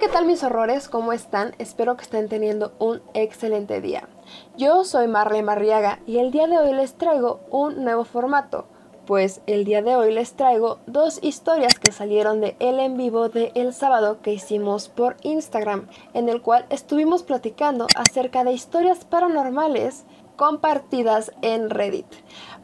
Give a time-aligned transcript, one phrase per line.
[0.00, 0.88] ¿qué tal mis horrores?
[0.88, 1.56] ¿Cómo están?
[1.58, 4.08] Espero que estén teniendo un excelente día.
[4.56, 8.66] Yo soy Marlene Marriaga y el día de hoy les traigo un nuevo formato,
[9.06, 13.28] pues el día de hoy les traigo dos historias que salieron de el en vivo
[13.28, 19.04] de el sábado que hicimos por Instagram, en el cual estuvimos platicando acerca de historias
[19.04, 20.04] paranormales
[20.38, 22.06] compartidas en Reddit.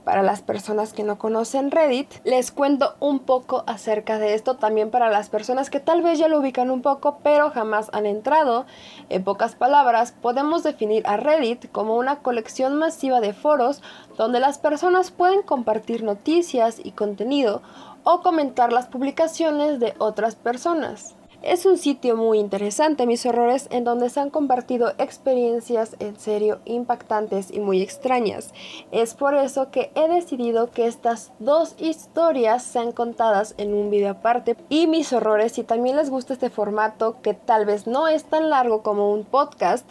[0.05, 4.91] Para las personas que no conocen Reddit, les cuento un poco acerca de esto también
[4.91, 8.65] para las personas que tal vez ya lo ubican un poco pero jamás han entrado.
[9.09, 13.83] En pocas palabras, podemos definir a Reddit como una colección masiva de foros
[14.17, 17.61] donde las personas pueden compartir noticias y contenido
[18.05, 21.17] o comentar las publicaciones de otras personas.
[21.45, 26.61] Es un sitio muy interesante, mis horrores, en donde se han compartido experiencias en serio
[26.65, 28.55] impactantes y muy extrañas.
[28.93, 34.13] Es por eso que he decidido que estas dos historias sean contadas en un video
[34.13, 34.57] aparte.
[34.71, 38.49] Y mis horrores, si también les gusta este formato, que tal vez no es tan
[38.49, 39.87] largo como un podcast,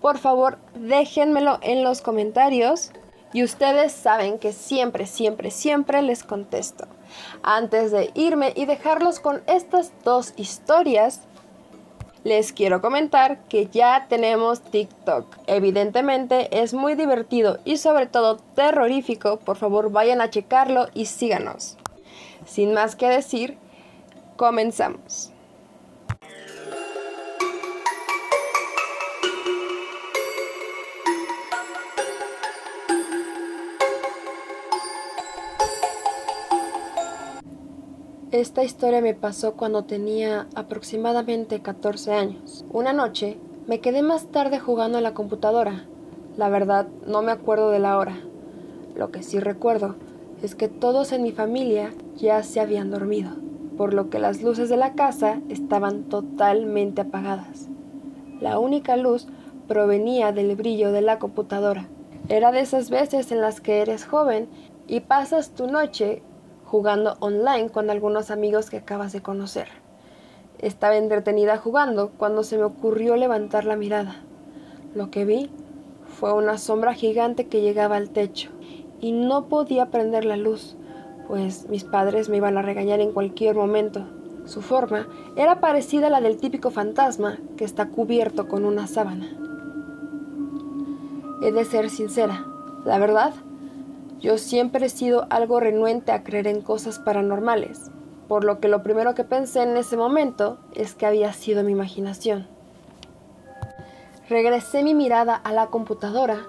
[0.00, 2.92] por favor déjenmelo en los comentarios.
[3.32, 6.86] Y ustedes saben que siempre, siempre, siempre les contesto.
[7.42, 11.22] Antes de irme y dejarlos con estas dos historias,
[12.24, 15.26] les quiero comentar que ya tenemos TikTok.
[15.46, 19.38] Evidentemente es muy divertido y sobre todo terrorífico.
[19.38, 21.76] Por favor vayan a checarlo y síganos.
[22.46, 23.56] Sin más que decir,
[24.36, 25.31] comenzamos.
[38.32, 42.64] Esta historia me pasó cuando tenía aproximadamente 14 años.
[42.72, 45.84] Una noche me quedé más tarde jugando en la computadora.
[46.38, 48.18] La verdad, no me acuerdo de la hora.
[48.96, 49.96] Lo que sí recuerdo
[50.42, 53.32] es que todos en mi familia ya se habían dormido,
[53.76, 57.68] por lo que las luces de la casa estaban totalmente apagadas.
[58.40, 59.26] La única luz
[59.68, 61.86] provenía del brillo de la computadora.
[62.30, 64.48] Era de esas veces en las que eres joven
[64.88, 66.22] y pasas tu noche
[66.72, 69.68] jugando online con algunos amigos que acabas de conocer.
[70.58, 74.22] Estaba entretenida jugando cuando se me ocurrió levantar la mirada.
[74.94, 75.50] Lo que vi
[76.06, 78.48] fue una sombra gigante que llegaba al techo
[79.02, 80.74] y no podía prender la luz,
[81.28, 84.06] pues mis padres me iban a regañar en cualquier momento.
[84.46, 85.06] Su forma
[85.36, 89.28] era parecida a la del típico fantasma que está cubierto con una sábana.
[91.42, 92.46] He de ser sincera,
[92.86, 93.34] la verdad
[94.22, 97.90] yo siempre he sido algo renuente a creer en cosas paranormales,
[98.28, 101.72] por lo que lo primero que pensé en ese momento es que había sido mi
[101.72, 102.46] imaginación.
[104.28, 106.46] Regresé mi mirada a la computadora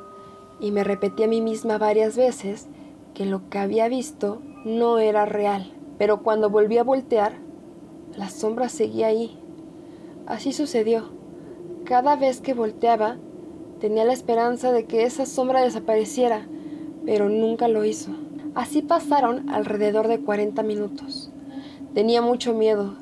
[0.59, 2.67] y me repetí a mí misma varias veces
[3.16, 7.33] que lo que había visto no era real, pero cuando volví a voltear,
[8.16, 9.39] la sombra seguía ahí.
[10.28, 11.09] Así sucedió.
[11.85, 13.17] Cada vez que volteaba,
[13.79, 16.47] tenía la esperanza de que esa sombra desapareciera,
[17.05, 18.11] pero nunca lo hizo.
[18.55, 21.31] Así pasaron alrededor de 40 minutos.
[21.93, 22.95] Tenía mucho miedo.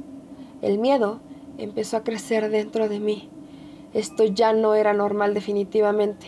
[0.62, 1.20] El miedo
[1.58, 3.30] empezó a crecer dentro de mí.
[3.94, 6.28] Esto ya no era normal definitivamente.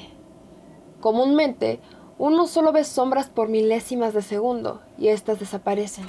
[1.00, 1.80] Comúnmente,
[2.18, 6.06] uno solo ve sombras por milésimas de segundo y éstas desaparecen.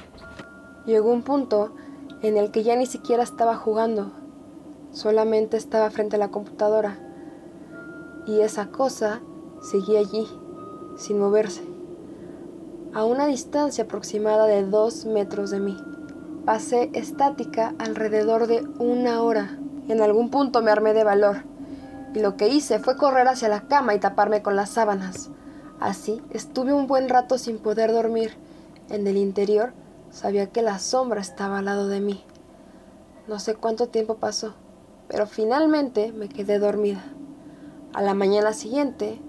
[0.87, 1.75] Llegó un punto
[2.23, 4.13] en el que ya ni siquiera estaba jugando,
[4.91, 6.99] solamente estaba frente a la computadora
[8.27, 9.23] y esa cosa
[9.61, 10.27] seguía allí
[10.97, 11.63] sin moverse,
[12.93, 15.77] a una distancia aproximada de dos metros de mí.
[16.45, 19.59] Pasé estática alrededor de una hora.
[19.89, 21.45] En algún punto me armé de valor,
[22.15, 25.31] y lo que hice fue correr hacia la cama y taparme con las sábanas.
[25.81, 28.37] Así estuve un buen rato sin poder dormir.
[28.89, 29.73] En el interior
[30.11, 32.23] sabía que la sombra estaba al lado de mí.
[33.27, 34.55] No sé cuánto tiempo pasó,
[35.09, 37.03] pero finalmente me quedé dormida.
[37.93, 39.21] A la mañana siguiente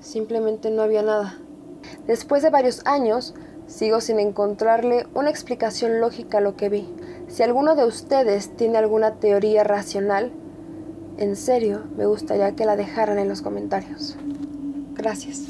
[0.00, 1.38] Simplemente no había nada.
[2.06, 3.34] Después de varios años,
[3.66, 6.88] sigo sin encontrarle una explicación lógica a lo que vi.
[7.28, 10.32] Si alguno de ustedes tiene alguna teoría racional,
[11.18, 14.16] en serio, me gustaría que la dejaran en los comentarios.
[14.94, 15.44] Gracias.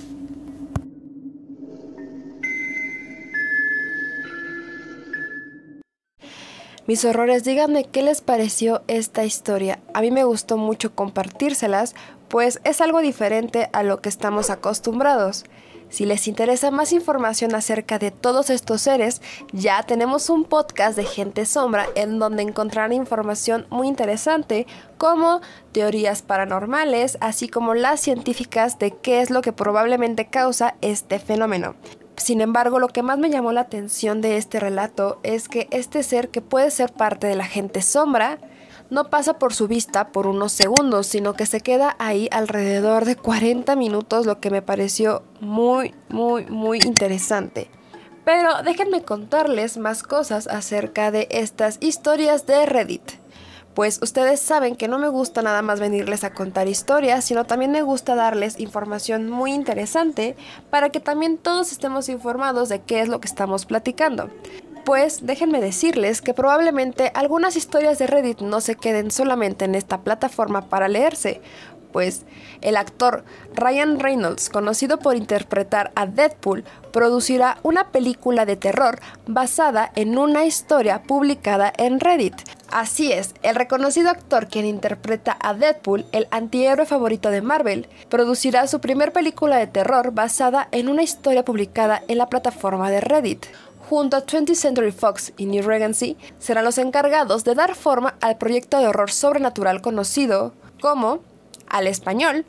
[6.87, 9.81] Mis horrores, díganme qué les pareció esta historia.
[9.92, 11.96] A mí me gustó mucho compartírselas
[12.28, 15.44] pues es algo diferente a lo que estamos acostumbrados.
[15.88, 21.05] Si les interesa más información acerca de todos estos seres, ya tenemos un podcast de
[21.05, 24.67] Gente Sombra en donde encontrarán información muy interesante
[24.99, 25.40] como
[25.73, 31.76] teorías paranormales, así como las científicas de qué es lo que probablemente causa este fenómeno.
[32.17, 36.02] Sin embargo, lo que más me llamó la atención de este relato es que este
[36.02, 38.38] ser que puede ser parte de la gente sombra
[38.90, 43.16] no pasa por su vista por unos segundos, sino que se queda ahí alrededor de
[43.16, 47.70] 40 minutos, lo que me pareció muy, muy, muy interesante.
[48.24, 53.12] Pero déjenme contarles más cosas acerca de estas historias de Reddit.
[53.74, 57.72] Pues ustedes saben que no me gusta nada más venirles a contar historias, sino también
[57.72, 60.34] me gusta darles información muy interesante
[60.70, 64.30] para que también todos estemos informados de qué es lo que estamos platicando.
[64.86, 70.02] Pues déjenme decirles que probablemente algunas historias de Reddit no se queden solamente en esta
[70.02, 71.40] plataforma para leerse,
[71.90, 72.22] pues
[72.60, 76.62] el actor Ryan Reynolds, conocido por interpretar a Deadpool,
[76.92, 82.36] producirá una película de terror basada en una historia publicada en Reddit.
[82.70, 88.68] Así es, el reconocido actor quien interpreta a Deadpool, el antihéroe favorito de Marvel, producirá
[88.68, 93.46] su primer película de terror basada en una historia publicada en la plataforma de Reddit
[93.88, 98.36] junto a 20th Century Fox y New Regency, serán los encargados de dar forma al
[98.36, 101.20] proyecto de horror sobrenatural conocido como,
[101.68, 102.44] al español,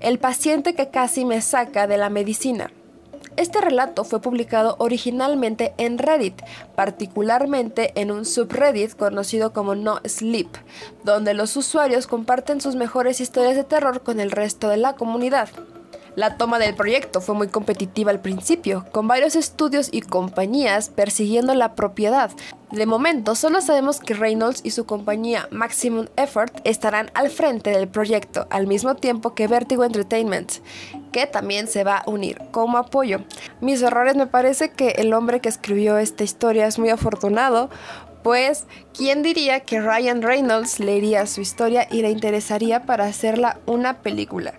[0.00, 2.70] El paciente que casi me saca de la medicina.
[3.36, 6.42] Este relato fue publicado originalmente en Reddit,
[6.76, 10.48] particularmente en un subreddit conocido como No Sleep,
[11.04, 15.48] donde los usuarios comparten sus mejores historias de terror con el resto de la comunidad.
[16.16, 21.54] La toma del proyecto fue muy competitiva al principio, con varios estudios y compañías persiguiendo
[21.54, 22.30] la propiedad.
[22.70, 27.88] De momento, solo sabemos que Reynolds y su compañía Maximum Effort estarán al frente del
[27.88, 30.52] proyecto, al mismo tiempo que Vertigo Entertainment,
[31.10, 33.18] que también se va a unir como apoyo.
[33.60, 37.70] Mis errores me parece que el hombre que escribió esta historia es muy afortunado,
[38.22, 38.64] pues,
[38.96, 44.54] ¿quién diría que Ryan Reynolds leería su historia y le interesaría para hacerla una película?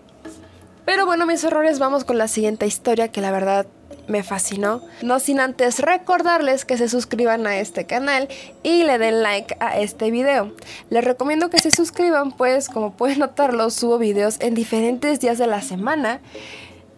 [0.85, 3.65] Pero bueno, mis errores, vamos con la siguiente historia que la verdad
[4.07, 4.81] me fascinó.
[5.01, 8.27] No sin antes recordarles que se suscriban a este canal
[8.61, 10.53] y le den like a este video.
[10.89, 15.47] Les recomiendo que se suscriban pues como pueden notarlo subo videos en diferentes días de
[15.47, 16.21] la semana.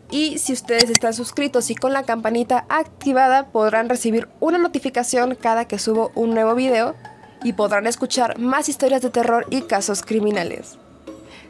[0.09, 5.65] Y si ustedes están suscritos y con la campanita activada podrán recibir una notificación cada
[5.65, 6.95] que subo un nuevo video
[7.43, 10.77] y podrán escuchar más historias de terror y casos criminales.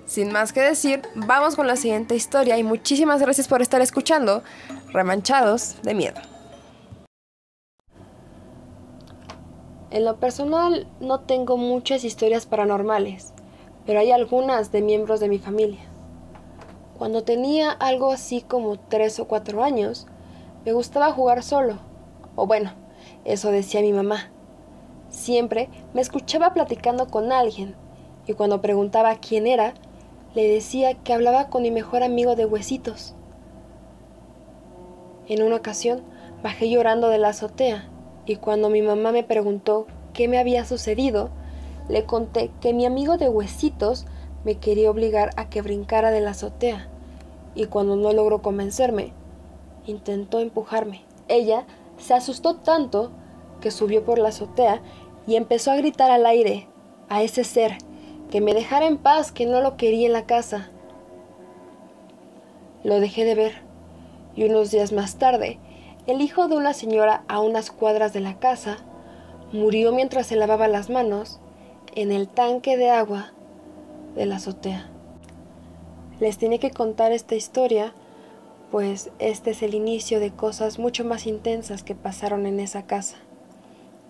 [0.07, 4.41] Sin más que decir, vamos con la siguiente historia y muchísimas gracias por estar escuchando
[4.93, 6.21] Remanchados de Miedo.
[9.91, 13.33] En lo personal no tengo muchas historias paranormales,
[13.85, 15.81] pero hay algunas de miembros de mi familia.
[16.97, 20.07] Cuando tenía algo así como tres o cuatro años,
[20.63, 21.79] me gustaba jugar solo.
[22.37, 22.71] O bueno,
[23.25, 24.31] eso decía mi mamá.
[25.09, 27.75] Siempre me escuchaba platicando con alguien,
[28.25, 29.73] y cuando preguntaba quién era,
[30.37, 33.15] le decía que hablaba con mi mejor amigo de huesitos.
[35.27, 36.03] En una ocasión
[36.43, 37.89] bajé llorando de la azotea
[38.27, 41.31] y cuando mi mamá me preguntó qué me había sucedido,
[41.89, 44.05] le conté que mi amigo de huesitos
[44.45, 46.87] me quería obligar a que brincara de la azotea
[47.55, 49.13] y cuando no logró convencerme,
[49.87, 51.03] intentó empujarme.
[51.29, 51.65] Ella
[51.97, 53.09] se asustó tanto
[53.59, 54.83] que subió por la azotea
[55.25, 56.67] y empezó a gritar al aire
[57.09, 57.79] a ese ser
[58.31, 60.69] que me dejara en paz, que no lo quería en la casa.
[62.83, 63.53] Lo dejé de ver,
[64.35, 65.59] y unos días más tarde,
[66.05, 68.77] el hijo de una señora a unas cuadras de la casa
[69.51, 71.39] murió mientras se lavaba las manos
[71.95, 73.33] en el tanque de agua
[74.15, 74.89] de la azotea.
[76.19, 77.93] Les tenía que contar esta historia,
[78.71, 83.17] pues este es el inicio de cosas mucho más intensas que pasaron en esa casa.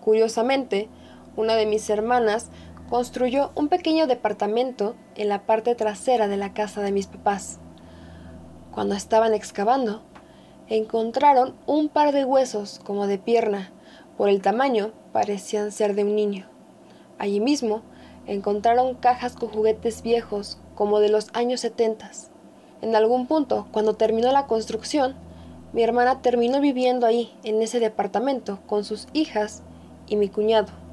[0.04, 0.88] Curiosamente,
[1.36, 2.50] una de mis hermanas
[2.88, 7.58] construyó un pequeño departamento en la parte trasera de la casa de mis papás.
[8.72, 10.02] Cuando estaban excavando,
[10.68, 13.72] encontraron un par de huesos como de pierna.
[14.16, 16.46] Por el tamaño parecían ser de un niño.
[17.18, 17.82] Allí mismo
[18.26, 22.30] encontraron cajas con juguetes viejos como de los años setentas.
[22.80, 25.14] En algún punto, cuando terminó la construcción,
[25.72, 29.62] mi hermana terminó viviendo ahí, en ese departamento, con sus hijas
[30.06, 30.87] y mi cuñado.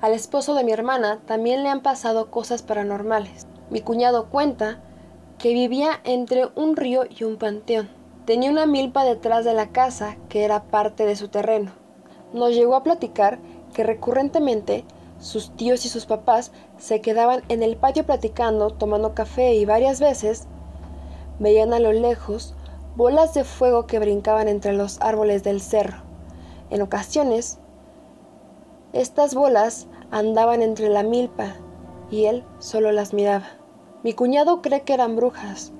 [0.00, 3.46] Al esposo de mi hermana también le han pasado cosas paranormales.
[3.70, 4.82] Mi cuñado cuenta
[5.38, 7.88] que vivía entre un río y un panteón.
[8.26, 11.72] Tenía una milpa detrás de la casa que era parte de su terreno.
[12.34, 13.38] Nos llegó a platicar
[13.72, 14.84] que recurrentemente
[15.18, 19.98] sus tíos y sus papás se quedaban en el patio platicando, tomando café y varias
[19.98, 20.46] veces
[21.38, 22.54] veían a lo lejos
[22.96, 26.02] bolas de fuego que brincaban entre los árboles del cerro.
[26.68, 27.60] En ocasiones
[29.00, 31.54] estas bolas andaban entre la milpa
[32.10, 33.46] y él solo las miraba.
[34.02, 35.72] Mi cuñado cree que eran brujas,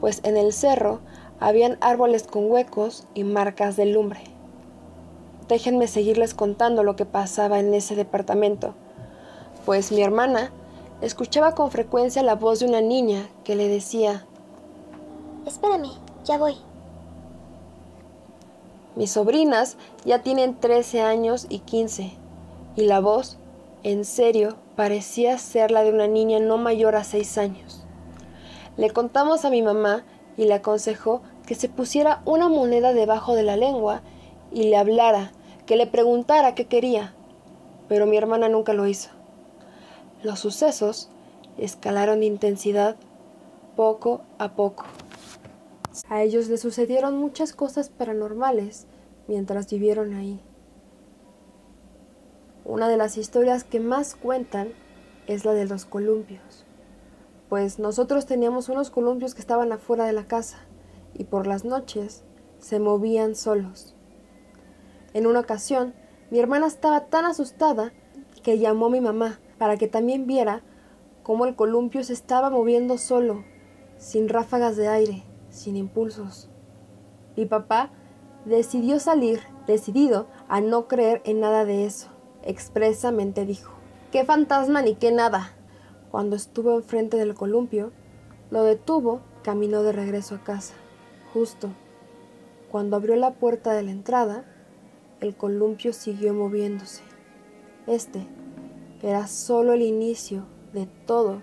[0.00, 1.00] pues en el cerro
[1.40, 4.20] habían árboles con huecos y marcas de lumbre.
[5.48, 8.74] Déjenme seguirles contando lo que pasaba en ese departamento.
[9.64, 10.50] pues mi hermana
[11.02, 14.26] escuchaba con frecuencia la voz de una niña que le decía,
[15.46, 15.90] Espérame,
[16.24, 16.56] ya voy.
[18.96, 22.12] Mis sobrinas ya tienen 13 años y 15,
[22.78, 23.38] y la voz,
[23.82, 27.84] en serio, parecía ser la de una niña no mayor a 6 años.
[28.76, 30.04] Le contamos a mi mamá
[30.36, 34.02] y le aconsejó que se pusiera una moneda debajo de la lengua
[34.52, 35.32] y le hablara,
[35.66, 37.16] que le preguntara qué quería,
[37.88, 39.10] pero mi hermana nunca lo hizo.
[40.22, 41.10] Los sucesos
[41.56, 42.94] escalaron de intensidad
[43.74, 44.84] poco a poco.
[46.08, 48.86] A ellos les sucedieron muchas cosas paranormales
[49.26, 50.40] mientras vivieron ahí.
[52.68, 54.74] Una de las historias que más cuentan
[55.26, 56.66] es la de los columpios,
[57.48, 60.58] pues nosotros teníamos unos columpios que estaban afuera de la casa
[61.14, 62.24] y por las noches
[62.58, 63.96] se movían solos.
[65.14, 65.94] En una ocasión,
[66.30, 67.94] mi hermana estaba tan asustada
[68.42, 70.62] que llamó a mi mamá para que también viera
[71.22, 73.46] cómo el columpio se estaba moviendo solo,
[73.96, 76.50] sin ráfagas de aire, sin impulsos.
[77.34, 77.92] Mi papá
[78.44, 82.17] decidió salir, decidido a no creer en nada de eso.
[82.42, 83.72] Expresamente dijo,
[84.12, 85.52] ¿qué fantasma ni qué nada?
[86.10, 87.92] Cuando estuvo enfrente del columpio,
[88.50, 90.74] lo detuvo, caminó de regreso a casa.
[91.32, 91.70] Justo
[92.70, 94.44] cuando abrió la puerta de la entrada,
[95.20, 97.02] el columpio siguió moviéndose.
[97.86, 98.26] Este
[99.02, 101.40] era solo el inicio de todo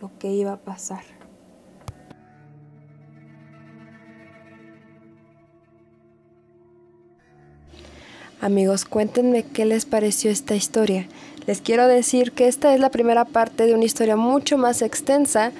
[0.00, 1.17] lo que iba a pasar.
[8.40, 11.08] Amigos, cuéntenme qué les pareció esta historia.
[11.48, 15.50] Les quiero decir que esta es la primera parte de una historia mucho más extensa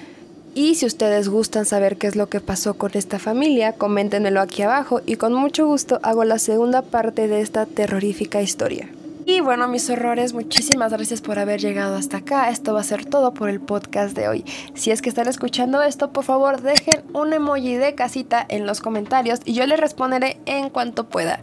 [0.55, 4.61] y si ustedes gustan saber qué es lo que pasó con esta familia, coméntenmelo aquí
[4.61, 8.87] abajo y con mucho gusto hago la segunda parte de esta terrorífica historia.
[9.25, 12.49] Y bueno, mis horrores, muchísimas gracias por haber llegado hasta acá.
[12.49, 14.45] Esto va a ser todo por el podcast de hoy.
[14.73, 18.79] Si es que están escuchando esto, por favor dejen un emoji de casita en los
[18.79, 21.41] comentarios y yo les responderé en cuanto pueda.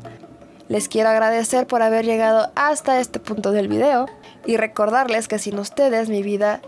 [0.68, 4.06] Les quiero agradecer por haber llegado hasta este punto del video
[4.46, 6.61] y recordarles que sin ustedes mi vida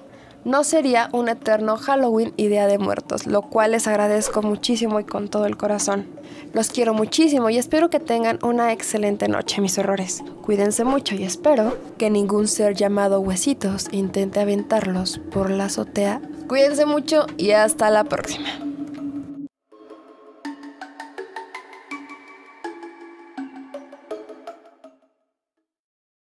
[0.44, 5.04] no sería un eterno Halloween y Día de Muertos, lo cual les agradezco muchísimo y
[5.04, 6.06] con todo el corazón.
[6.54, 10.22] Los quiero muchísimo y espero que tengan una excelente noche, mis horrores.
[10.42, 16.22] Cuídense mucho y espero que ningún ser llamado huesitos intente aventarlos por la azotea.
[16.46, 18.67] Cuídense mucho y hasta la próxima.